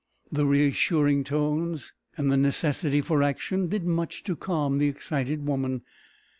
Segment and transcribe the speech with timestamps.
[0.31, 5.83] The reassuring tones and the necessity for action did much to calm the excited woman.